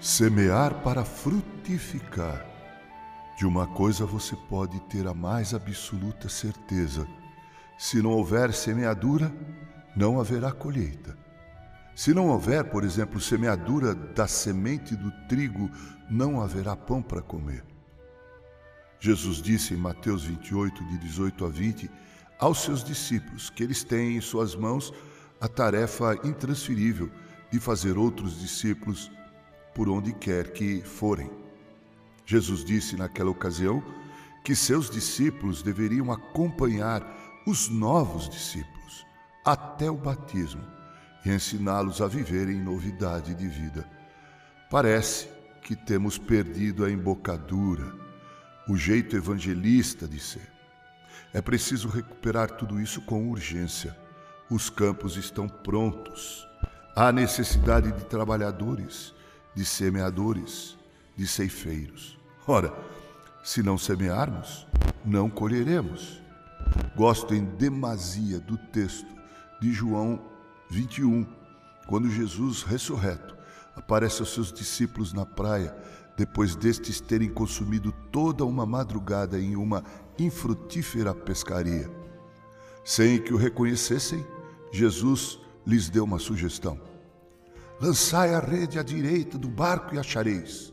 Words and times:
Semear 0.00 0.82
para 0.82 1.04
frutificar. 1.04 2.44
De 3.38 3.46
uma 3.46 3.66
coisa 3.66 4.04
você 4.04 4.36
pode 4.48 4.78
ter 4.80 5.06
a 5.06 5.14
mais 5.14 5.54
absoluta 5.54 6.28
certeza: 6.28 7.08
se 7.78 8.02
não 8.02 8.10
houver 8.10 8.52
semeadura, 8.52 9.32
não 9.96 10.20
haverá 10.20 10.52
colheita. 10.52 11.16
Se 11.94 12.12
não 12.12 12.28
houver, 12.28 12.64
por 12.64 12.84
exemplo, 12.84 13.18
semeadura 13.18 13.94
da 13.94 14.28
semente 14.28 14.94
do 14.94 15.10
trigo, 15.28 15.70
não 16.10 16.42
haverá 16.42 16.76
pão 16.76 17.00
para 17.00 17.22
comer. 17.22 17.64
Jesus 19.00 19.40
disse 19.40 19.72
em 19.72 19.78
Mateus 19.78 20.24
28, 20.24 20.84
de 20.84 20.98
18 20.98 21.44
a 21.46 21.48
20, 21.48 21.90
aos 22.38 22.62
seus 22.62 22.84
discípulos 22.84 23.48
que 23.48 23.62
eles 23.62 23.82
têm 23.82 24.18
em 24.18 24.20
suas 24.20 24.54
mãos 24.54 24.92
a 25.40 25.48
tarefa 25.48 26.18
intransferível 26.22 27.10
de 27.50 27.58
fazer 27.58 27.96
outros 27.96 28.38
discípulos 28.38 29.10
por 29.76 29.90
onde 29.90 30.14
quer 30.14 30.52
que 30.52 30.80
forem. 30.80 31.30
Jesus 32.24 32.64
disse 32.64 32.96
naquela 32.96 33.30
ocasião 33.30 33.84
que 34.42 34.56
seus 34.56 34.88
discípulos 34.88 35.62
deveriam 35.62 36.10
acompanhar 36.10 37.06
os 37.46 37.68
novos 37.68 38.26
discípulos 38.26 39.06
até 39.44 39.90
o 39.90 39.96
batismo 39.96 40.64
e 41.26 41.30
ensiná-los 41.30 42.00
a 42.00 42.08
viver 42.08 42.48
em 42.48 42.58
novidade 42.58 43.34
de 43.34 43.46
vida. 43.46 43.86
Parece 44.70 45.28
que 45.60 45.76
temos 45.76 46.16
perdido 46.16 46.82
a 46.82 46.90
embocadura, 46.90 47.94
o 48.66 48.78
jeito 48.78 49.14
evangelista 49.14 50.08
de 50.08 50.18
ser. 50.18 50.50
É 51.34 51.42
preciso 51.42 51.88
recuperar 51.88 52.52
tudo 52.52 52.80
isso 52.80 53.02
com 53.02 53.28
urgência. 53.28 53.94
Os 54.48 54.70
campos 54.70 55.18
estão 55.18 55.46
prontos. 55.46 56.48
Há 56.96 57.12
necessidade 57.12 57.92
de 57.92 58.06
trabalhadores 58.06 59.14
de 59.56 59.64
semeadores, 59.64 60.76
de 61.16 61.26
ceifeiros. 61.26 62.18
Ora, 62.46 62.72
se 63.42 63.62
não 63.62 63.78
semearmos, 63.78 64.66
não 65.02 65.30
colheremos. 65.30 66.20
Gosto 66.94 67.34
em 67.34 67.44
demasia 67.44 68.38
do 68.38 68.58
texto 68.58 69.08
de 69.60 69.72
João 69.72 70.20
21, 70.68 71.26
quando 71.86 72.10
Jesus, 72.10 72.62
ressurreto, 72.62 73.34
aparece 73.74 74.20
aos 74.20 74.34
seus 74.34 74.52
discípulos 74.52 75.12
na 75.12 75.24
praia, 75.24 75.74
depois 76.16 76.54
destes 76.54 77.00
terem 77.00 77.30
consumido 77.30 77.92
toda 78.12 78.44
uma 78.44 78.66
madrugada 78.66 79.38
em 79.40 79.56
uma 79.56 79.82
infrutífera 80.18 81.14
pescaria. 81.14 81.90
Sem 82.84 83.18
que 83.18 83.32
o 83.32 83.36
reconhecessem, 83.36 84.26
Jesus 84.70 85.38
lhes 85.66 85.88
deu 85.88 86.04
uma 86.04 86.18
sugestão. 86.18 86.95
Lançai 87.78 88.34
a 88.34 88.40
rede 88.40 88.78
à 88.78 88.82
direita 88.82 89.36
do 89.36 89.48
barco 89.48 89.94
e 89.94 89.98
achareis. 89.98 90.72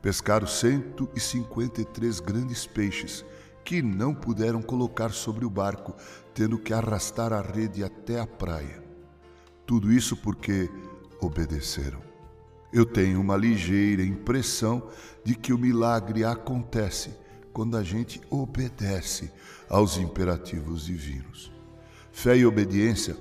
Pescaram 0.00 0.46
cento 0.46 1.10
e 1.14 1.20
cinquenta 1.20 1.82
e 1.82 1.84
três 1.84 2.20
grandes 2.20 2.66
peixes, 2.66 3.22
que 3.62 3.82
não 3.82 4.14
puderam 4.14 4.62
colocar 4.62 5.10
sobre 5.10 5.44
o 5.44 5.50
barco, 5.50 5.94
tendo 6.32 6.58
que 6.58 6.72
arrastar 6.72 7.34
a 7.34 7.42
rede 7.42 7.84
até 7.84 8.18
a 8.18 8.26
praia. 8.26 8.82
Tudo 9.66 9.92
isso 9.92 10.16
porque 10.16 10.70
obedeceram. 11.20 12.02
Eu 12.72 12.86
tenho 12.86 13.20
uma 13.20 13.36
ligeira 13.36 14.02
impressão 14.02 14.88
de 15.22 15.34
que 15.34 15.52
o 15.52 15.58
milagre 15.58 16.24
acontece 16.24 17.14
quando 17.52 17.76
a 17.76 17.82
gente 17.82 18.22
obedece 18.30 19.30
aos 19.68 19.98
imperativos 19.98 20.86
divinos. 20.86 21.52
Fé 22.10 22.38
e 22.38 22.46
obediência 22.46 23.16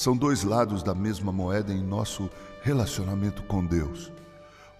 são 0.00 0.16
dois 0.16 0.44
lados 0.44 0.82
da 0.82 0.94
mesma 0.94 1.30
moeda 1.30 1.74
em 1.74 1.82
nosso 1.82 2.30
relacionamento 2.62 3.42
com 3.42 3.62
Deus. 3.62 4.10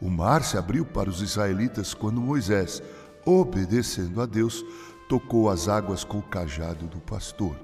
O 0.00 0.08
mar 0.08 0.42
se 0.42 0.56
abriu 0.56 0.82
para 0.82 1.10
os 1.10 1.20
israelitas 1.20 1.92
quando 1.92 2.22
Moisés, 2.22 2.82
obedecendo 3.26 4.22
a 4.22 4.24
Deus, 4.24 4.64
tocou 5.10 5.50
as 5.50 5.68
águas 5.68 6.04
com 6.04 6.20
o 6.20 6.22
cajado 6.22 6.86
do 6.86 6.98
pastor. 7.00 7.54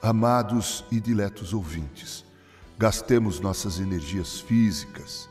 Amados 0.00 0.84
e 0.88 1.00
diletos 1.00 1.52
ouvintes, 1.52 2.24
gastemos 2.78 3.40
nossas 3.40 3.80
energias 3.80 4.38
físicas, 4.38 5.28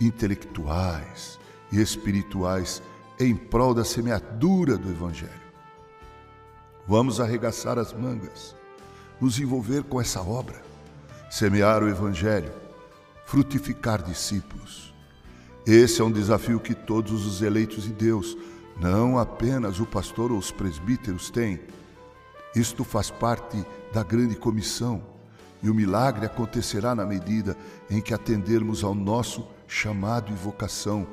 intelectuais 0.00 1.38
e 1.70 1.78
espirituais 1.78 2.82
em 3.20 3.36
prol 3.36 3.74
da 3.74 3.84
semeadura 3.84 4.78
do 4.78 4.88
Evangelho. 4.88 5.44
Vamos 6.88 7.20
arregaçar 7.20 7.78
as 7.78 7.92
mangas 7.92 8.56
nos 9.20 9.38
envolver 9.38 9.82
com 9.84 10.00
essa 10.00 10.20
obra, 10.20 10.62
semear 11.30 11.82
o 11.82 11.88
Evangelho, 11.88 12.52
frutificar 13.24 14.02
discípulos. 14.02 14.94
Esse 15.66 16.00
é 16.00 16.04
um 16.04 16.12
desafio 16.12 16.60
que 16.60 16.74
todos 16.74 17.26
os 17.26 17.40
eleitos 17.40 17.84
de 17.84 17.92
Deus, 17.92 18.36
não 18.80 19.18
apenas 19.18 19.80
o 19.80 19.86
pastor 19.86 20.30
ou 20.30 20.38
os 20.38 20.50
presbíteros, 20.50 21.30
têm. 21.30 21.60
Isto 22.54 22.84
faz 22.84 23.10
parte 23.10 23.64
da 23.92 24.02
grande 24.02 24.36
comissão 24.36 25.02
e 25.62 25.70
o 25.70 25.74
milagre 25.74 26.26
acontecerá 26.26 26.94
na 26.94 27.06
medida 27.06 27.56
em 27.88 28.00
que 28.00 28.12
atendermos 28.12 28.84
ao 28.84 28.94
nosso 28.94 29.46
chamado 29.66 30.30
e 30.30 30.34
vocação. 30.34 31.06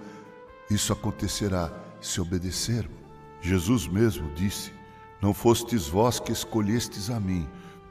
Isso 0.69 0.91
acontecerá 0.91 1.72
se 2.01 2.19
obedecermos. 2.19 2.97
Jesus 3.41 3.88
mesmo 3.88 4.29
disse: 4.35 4.73
Não 5.22 5.33
fostes 5.33 5.88
vós 5.88 6.19
que 6.19 6.33
escolhestes 6.33 7.09
a 7.09 7.19
mim, 7.19 7.47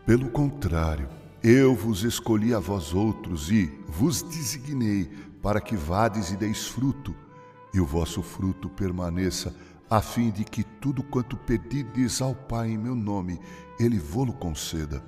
pelo 0.06 0.30
contrário, 0.30 1.08
eu 1.42 1.74
vos 1.74 2.02
escolhi 2.02 2.54
a 2.54 2.58
vós 2.58 2.92
outros 2.92 3.50
e 3.50 3.66
vos 3.88 4.22
designei 4.22 5.10
para 5.42 5.60
que 5.60 5.76
vades 5.76 6.30
e 6.30 6.36
deis 6.36 6.66
fruto, 6.66 7.14
e 7.72 7.80
o 7.80 7.86
vosso 7.86 8.22
fruto 8.22 8.68
permaneça, 8.68 9.54
a 9.88 10.00
fim 10.00 10.30
de 10.30 10.44
que 10.44 10.62
tudo 10.62 11.02
quanto 11.02 11.36
pedides 11.36 12.20
ao 12.20 12.34
Pai 12.34 12.70
em 12.70 12.78
meu 12.78 12.94
nome, 12.94 13.40
Ele 13.78 13.98
vô-lo 13.98 14.32
conceda. 14.32 15.02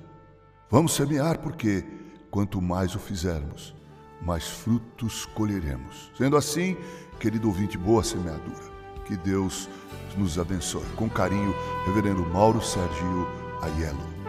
Vamos 0.69 0.93
semear, 0.93 1.39
porque 1.39 1.85
quanto 2.31 2.61
mais 2.61 2.95
o 2.95 2.99
fizermos, 2.99 3.75
mais 4.21 4.47
frutos 4.47 5.25
colheremos. 5.27 6.11
Sendo 6.17 6.35
assim, 6.35 6.75
querido 7.19 7.47
ouvinte, 7.47 7.77
boa 7.77 8.03
semeadura. 8.03 8.73
Que 9.05 9.15
Deus 9.17 9.69
nos 10.17 10.39
abençoe. 10.39 10.85
Com 10.95 11.09
carinho, 11.09 11.53
Reverendo 11.85 12.25
Mauro 12.25 12.61
Sergio 12.61 13.27
Aiello. 13.61 14.22